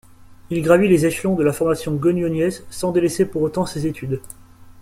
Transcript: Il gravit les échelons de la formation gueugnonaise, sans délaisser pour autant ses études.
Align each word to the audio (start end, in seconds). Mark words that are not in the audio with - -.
Il 0.49 0.63
gravit 0.63 0.87
les 0.87 1.05
échelons 1.05 1.35
de 1.35 1.43
la 1.43 1.53
formation 1.53 1.93
gueugnonaise, 1.93 2.65
sans 2.71 2.91
délaisser 2.91 3.23
pour 3.23 3.43
autant 3.43 3.67
ses 3.67 3.85
études. 3.85 4.19